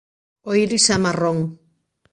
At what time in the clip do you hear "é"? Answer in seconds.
0.95-0.97